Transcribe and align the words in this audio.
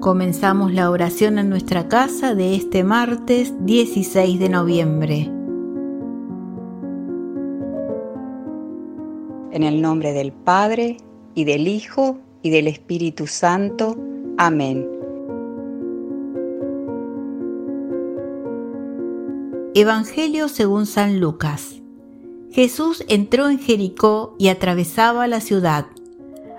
Comenzamos 0.00 0.72
la 0.72 0.90
oración 0.90 1.38
en 1.38 1.50
nuestra 1.50 1.88
casa 1.88 2.36
de 2.36 2.54
este 2.54 2.84
martes 2.84 3.52
16 3.66 4.38
de 4.38 4.48
noviembre. 4.48 5.22
En 9.50 9.64
el 9.64 9.82
nombre 9.82 10.12
del 10.12 10.30
Padre, 10.32 10.98
y 11.34 11.42
del 11.44 11.66
Hijo, 11.66 12.20
y 12.42 12.50
del 12.50 12.68
Espíritu 12.68 13.26
Santo. 13.26 13.96
Amén. 14.36 14.88
Evangelio 19.74 20.48
según 20.48 20.86
San 20.86 21.18
Lucas. 21.18 21.82
Jesús 22.52 23.04
entró 23.08 23.48
en 23.48 23.58
Jericó 23.58 24.36
y 24.38 24.46
atravesaba 24.46 25.26
la 25.26 25.40
ciudad. 25.40 25.86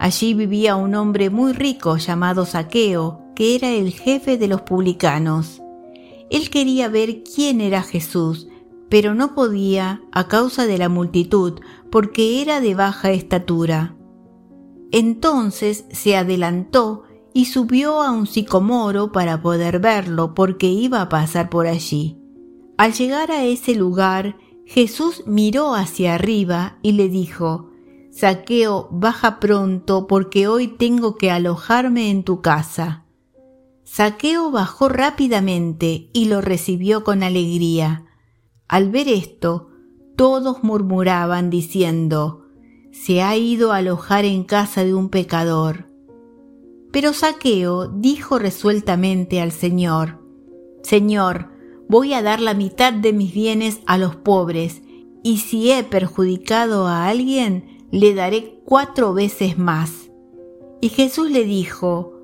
Allí 0.00 0.32
vivía 0.32 0.76
un 0.76 0.94
hombre 0.94 1.28
muy 1.28 1.52
rico 1.52 1.98
llamado 1.98 2.46
Saqueo, 2.46 3.19
que 3.40 3.54
era 3.54 3.70
el 3.70 3.92
jefe 3.92 4.36
de 4.36 4.48
los 4.48 4.60
publicanos. 4.60 5.62
Él 6.28 6.50
quería 6.50 6.90
ver 6.90 7.22
quién 7.22 7.62
era 7.62 7.82
Jesús, 7.82 8.48
pero 8.90 9.14
no 9.14 9.34
podía 9.34 10.02
a 10.12 10.28
causa 10.28 10.66
de 10.66 10.76
la 10.76 10.90
multitud, 10.90 11.58
porque 11.90 12.42
era 12.42 12.60
de 12.60 12.74
baja 12.74 13.12
estatura. 13.12 13.96
Entonces 14.92 15.86
se 15.90 16.18
adelantó 16.18 17.04
y 17.32 17.46
subió 17.46 18.02
a 18.02 18.10
un 18.10 18.26
sicomoro 18.26 19.10
para 19.10 19.40
poder 19.40 19.78
verlo, 19.78 20.34
porque 20.34 20.66
iba 20.66 21.00
a 21.00 21.08
pasar 21.08 21.48
por 21.48 21.66
allí. 21.66 22.18
Al 22.76 22.92
llegar 22.92 23.30
a 23.30 23.44
ese 23.44 23.74
lugar, 23.74 24.36
Jesús 24.66 25.22
miró 25.24 25.74
hacia 25.74 26.14
arriba 26.14 26.76
y 26.82 26.92
le 26.92 27.08
dijo, 27.08 27.70
Saqueo, 28.10 28.88
baja 28.90 29.40
pronto 29.40 30.06
porque 30.06 30.46
hoy 30.46 30.68
tengo 30.68 31.16
que 31.16 31.30
alojarme 31.30 32.10
en 32.10 32.22
tu 32.22 32.42
casa. 32.42 33.06
Saqueo 33.92 34.52
bajó 34.52 34.88
rápidamente 34.88 36.10
y 36.12 36.26
lo 36.26 36.40
recibió 36.40 37.02
con 37.02 37.24
alegría. 37.24 38.06
Al 38.68 38.88
ver 38.88 39.08
esto, 39.08 39.66
todos 40.14 40.62
murmuraban 40.62 41.50
diciendo, 41.50 42.44
se 42.92 43.20
ha 43.20 43.36
ido 43.36 43.72
a 43.72 43.78
alojar 43.78 44.24
en 44.24 44.44
casa 44.44 44.84
de 44.84 44.94
un 44.94 45.08
pecador. 45.08 45.86
Pero 46.92 47.12
Saqueo 47.12 47.88
dijo 47.88 48.38
resueltamente 48.38 49.40
al 49.40 49.50
Señor, 49.50 50.20
Señor, 50.84 51.48
voy 51.88 52.14
a 52.14 52.22
dar 52.22 52.40
la 52.40 52.54
mitad 52.54 52.92
de 52.92 53.12
mis 53.12 53.34
bienes 53.34 53.80
a 53.86 53.98
los 53.98 54.14
pobres, 54.14 54.82
y 55.24 55.38
si 55.38 55.72
he 55.72 55.82
perjudicado 55.82 56.86
a 56.86 57.08
alguien, 57.08 57.88
le 57.90 58.14
daré 58.14 58.62
cuatro 58.64 59.14
veces 59.14 59.58
más. 59.58 60.12
Y 60.80 60.90
Jesús 60.90 61.28
le 61.32 61.42
dijo, 61.42 62.19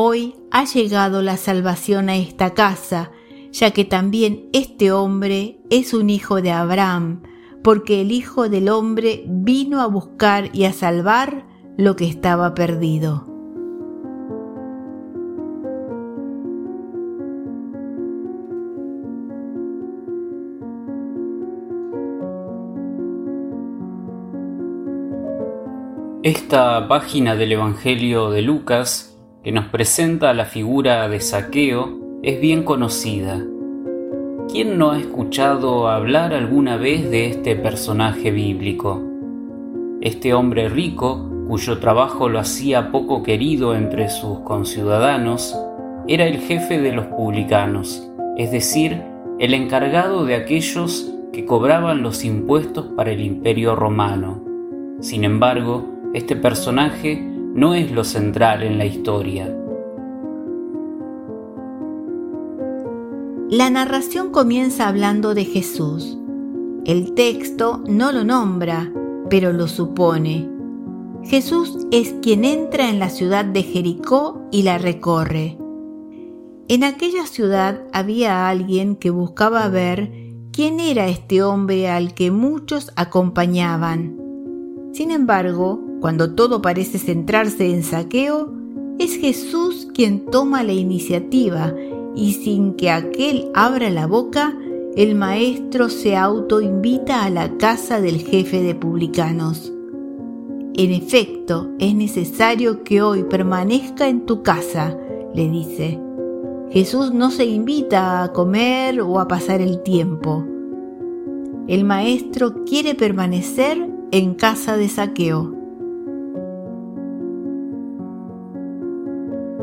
Hoy 0.00 0.36
ha 0.52 0.62
llegado 0.62 1.22
la 1.22 1.36
salvación 1.36 2.08
a 2.08 2.14
esta 2.14 2.54
casa, 2.54 3.10
ya 3.50 3.72
que 3.72 3.84
también 3.84 4.48
este 4.52 4.92
hombre 4.92 5.58
es 5.70 5.92
un 5.92 6.08
hijo 6.08 6.40
de 6.40 6.52
Abraham, 6.52 7.24
porque 7.64 8.02
el 8.02 8.12
Hijo 8.12 8.48
del 8.48 8.68
Hombre 8.68 9.24
vino 9.26 9.80
a 9.80 9.88
buscar 9.88 10.50
y 10.52 10.66
a 10.66 10.72
salvar 10.72 11.46
lo 11.76 11.96
que 11.96 12.06
estaba 12.06 12.54
perdido. 12.54 13.26
Esta 26.22 26.86
página 26.86 27.34
del 27.34 27.50
Evangelio 27.50 28.30
de 28.30 28.42
Lucas, 28.42 29.17
que 29.48 29.52
nos 29.52 29.68
presenta 29.68 30.34
la 30.34 30.44
figura 30.44 31.08
de 31.08 31.20
Saqueo, 31.20 32.20
es 32.22 32.38
bien 32.38 32.64
conocida. 32.64 33.42
¿Quién 34.52 34.76
no 34.76 34.90
ha 34.90 34.98
escuchado 34.98 35.88
hablar 35.88 36.34
alguna 36.34 36.76
vez 36.76 37.10
de 37.10 37.28
este 37.28 37.56
personaje 37.56 38.30
bíblico? 38.30 39.02
Este 40.02 40.34
hombre 40.34 40.68
rico, 40.68 41.30
cuyo 41.48 41.78
trabajo 41.78 42.28
lo 42.28 42.40
hacía 42.40 42.92
poco 42.92 43.22
querido 43.22 43.74
entre 43.74 44.10
sus 44.10 44.40
conciudadanos, 44.40 45.58
era 46.06 46.26
el 46.26 46.40
jefe 46.40 46.78
de 46.78 46.92
los 46.92 47.06
publicanos, 47.06 48.06
es 48.36 48.52
decir, 48.52 49.02
el 49.38 49.54
encargado 49.54 50.26
de 50.26 50.34
aquellos 50.34 51.10
que 51.32 51.46
cobraban 51.46 52.02
los 52.02 52.22
impuestos 52.22 52.84
para 52.94 53.12
el 53.12 53.22
imperio 53.22 53.74
romano. 53.74 54.44
Sin 55.00 55.24
embargo, 55.24 55.88
este 56.12 56.36
personaje 56.36 57.37
no 57.58 57.74
es 57.74 57.90
lo 57.90 58.04
central 58.04 58.62
en 58.62 58.78
la 58.78 58.84
historia. 58.84 59.52
La 63.50 63.68
narración 63.68 64.30
comienza 64.30 64.86
hablando 64.86 65.34
de 65.34 65.44
Jesús. 65.44 66.16
El 66.84 67.14
texto 67.14 67.82
no 67.88 68.12
lo 68.12 68.22
nombra, 68.22 68.92
pero 69.28 69.52
lo 69.52 69.66
supone. 69.66 70.48
Jesús 71.24 71.84
es 71.90 72.14
quien 72.22 72.44
entra 72.44 72.90
en 72.90 73.00
la 73.00 73.10
ciudad 73.10 73.44
de 73.44 73.64
Jericó 73.64 74.40
y 74.52 74.62
la 74.62 74.78
recorre. 74.78 75.58
En 76.68 76.84
aquella 76.84 77.26
ciudad 77.26 77.82
había 77.92 78.48
alguien 78.48 78.94
que 78.94 79.10
buscaba 79.10 79.68
ver 79.68 80.12
quién 80.52 80.78
era 80.78 81.08
este 81.08 81.42
hombre 81.42 81.88
al 81.88 82.14
que 82.14 82.30
muchos 82.30 82.92
acompañaban. 82.94 84.16
Sin 84.92 85.10
embargo, 85.10 85.87
cuando 86.00 86.34
todo 86.34 86.62
parece 86.62 86.98
centrarse 86.98 87.70
en 87.70 87.82
saqueo, 87.82 88.52
es 88.98 89.16
Jesús 89.16 89.88
quien 89.94 90.26
toma 90.26 90.62
la 90.62 90.72
iniciativa 90.72 91.74
y 92.14 92.32
sin 92.32 92.74
que 92.74 92.90
aquel 92.90 93.50
abra 93.54 93.90
la 93.90 94.06
boca, 94.06 94.56
el 94.96 95.14
maestro 95.14 95.88
se 95.88 96.16
autoinvita 96.16 97.24
a 97.24 97.30
la 97.30 97.56
casa 97.58 98.00
del 98.00 98.18
jefe 98.18 98.62
de 98.62 98.74
publicanos. 98.74 99.72
En 100.74 100.92
efecto, 100.92 101.70
es 101.78 101.94
necesario 101.94 102.84
que 102.84 103.02
hoy 103.02 103.24
permanezca 103.24 104.08
en 104.08 104.26
tu 104.26 104.42
casa, 104.42 104.96
le 105.34 105.48
dice. 105.48 106.00
Jesús 106.70 107.12
no 107.12 107.30
se 107.30 107.46
invita 107.46 108.22
a 108.22 108.32
comer 108.32 109.00
o 109.00 109.20
a 109.20 109.26
pasar 109.26 109.60
el 109.60 109.82
tiempo. 109.82 110.44
El 111.66 111.84
maestro 111.84 112.64
quiere 112.64 112.94
permanecer 112.94 113.88
en 114.10 114.34
casa 114.34 114.76
de 114.76 114.88
saqueo. 114.88 115.57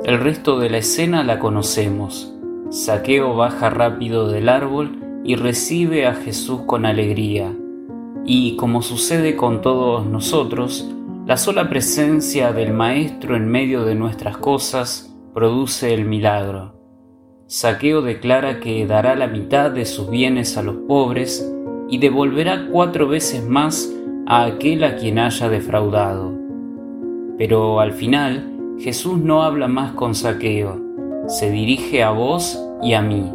El 0.06 0.20
resto 0.20 0.60
de 0.60 0.70
la 0.70 0.78
escena 0.78 1.24
la 1.24 1.40
conocemos. 1.40 2.32
Saqueo 2.70 3.36
baja 3.36 3.72
rápido 3.72 4.28
del 4.28 4.50
árbol 4.50 5.00
y 5.24 5.34
recibe 5.36 6.06
a 6.06 6.14
Jesús 6.14 6.62
con 6.68 6.86
alegría. 6.86 7.52
Y 8.24 8.56
como 8.56 8.84
sucede 8.84 9.36
con 9.36 9.64
todos 9.64 10.06
nosotros, 10.06 10.88
la 11.26 11.38
sola 11.38 11.72
presencia 11.72 12.54
del 12.54 12.72
Maestro 12.72 13.36
en 13.36 13.48
medio 13.48 13.84
de 13.84 13.96
nuestras 13.96 14.38
cosas 14.38 15.12
produce 15.34 15.96
el 15.96 16.06
milagro. 16.06 16.76
Saqueo 17.48 18.04
declara 18.04 18.60
que 18.60 18.86
dará 18.86 19.16
la 19.16 19.26
mitad 19.26 19.72
de 19.72 19.86
sus 19.86 20.12
bienes 20.12 20.56
a 20.56 20.62
los 20.62 20.76
pobres 20.88 21.52
y 21.90 21.98
devolverá 21.98 22.68
cuatro 22.72 23.08
veces 23.08 23.44
más 23.44 23.92
a 24.28 24.46
aquel 24.46 24.84
a 24.84 24.98
quien 24.98 25.18
haya 25.18 25.50
defraudado. 25.50 26.32
Pero 27.40 27.80
al 27.80 27.92
final, 27.92 28.55
Jesús 28.80 29.20
no 29.20 29.42
habla 29.44 29.70
más 29.70 29.94
con 29.94 30.16
saqueo, 30.16 30.78
se 31.28 31.50
dirige 31.50 32.04
a 32.04 32.12
vos 32.12 32.62
y 32.84 32.94
a 32.94 33.02
mí, 33.02 33.32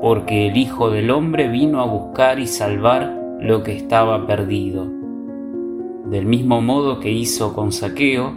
porque 0.00 0.46
el 0.46 0.56
Hijo 0.56 0.88
del 0.88 1.10
Hombre 1.10 1.48
vino 1.48 1.80
a 1.80 1.84
buscar 1.84 2.38
y 2.38 2.46
salvar 2.46 3.12
lo 3.40 3.64
que 3.64 3.76
estaba 3.76 4.24
perdido. 4.24 4.86
Del 6.06 6.26
mismo 6.26 6.60
modo 6.60 7.00
que 7.00 7.10
hizo 7.10 7.54
con 7.54 7.72
saqueo, 7.72 8.34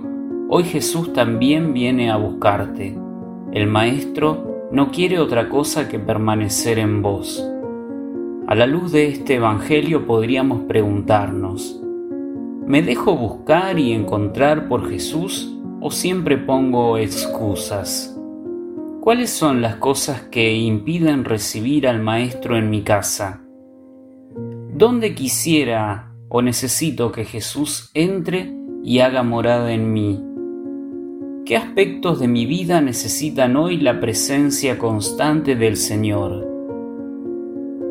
hoy 0.49 0.63
Jesús 0.63 1.13
también 1.13 1.73
viene 1.73 2.09
a 2.09 2.17
buscarte. 2.17 2.97
El 3.51 3.67
Maestro 3.67 4.67
no 4.71 4.89
quiere 4.89 5.19
otra 5.19 5.47
cosa 5.47 5.87
que 5.87 5.99
permanecer 5.99 6.79
en 6.79 7.03
vos. 7.03 7.47
A 8.47 8.55
la 8.55 8.65
luz 8.65 8.91
de 8.91 9.09
este 9.09 9.35
Evangelio 9.35 10.07
podríamos 10.07 10.63
preguntarnos, 10.63 11.79
¿me 12.65 12.81
dejo 12.81 13.15
buscar 13.15 13.77
y 13.77 13.93
encontrar 13.93 14.67
por 14.67 14.89
Jesús? 14.89 15.54
O 15.87 15.91
siempre 15.91 16.35
pongo 16.35 16.97
excusas? 16.97 18.19
¿Cuáles 19.01 19.29
son 19.29 19.61
las 19.61 19.75
cosas 19.75 20.21
que 20.31 20.55
impiden 20.55 21.25
recibir 21.25 21.87
al 21.87 22.01
Maestro 22.01 22.57
en 22.57 22.71
mi 22.71 22.81
casa? 22.81 23.43
¿Dónde 24.73 25.13
quisiera 25.13 26.11
o 26.27 26.41
necesito 26.41 27.11
que 27.11 27.23
Jesús 27.23 27.91
entre 27.93 28.51
y 28.83 28.97
haga 28.97 29.21
morada 29.21 29.73
en 29.73 29.93
mí? 29.93 30.23
¿Qué 31.45 31.55
aspectos 31.55 32.19
de 32.19 32.29
mi 32.29 32.47
vida 32.47 32.81
necesitan 32.81 33.55
hoy 33.55 33.77
la 33.77 33.99
presencia 33.99 34.79
constante 34.79 35.55
del 35.55 35.77
Señor? 35.77 36.47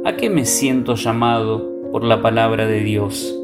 ¿A 0.05 0.17
qué 0.17 0.31
me 0.31 0.47
siento 0.47 0.97
llamado 0.97 1.71
por 1.93 2.03
la 2.03 2.21
palabra 2.21 2.67
de 2.67 2.81
Dios? 2.81 3.44